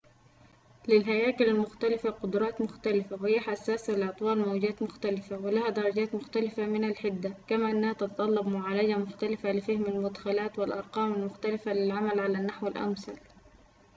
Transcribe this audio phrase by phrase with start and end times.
[0.87, 7.71] للهياكل المختلفة قدرات مختلفة وهي حساسة لأطوال موجات مختلفة ولها درجات مختلفة من الحدة كما
[7.71, 13.17] أنها تتطلب معالجة مختلفة لفهم المدخلات والأرقام المختلفة للعمل على النحو الأمثل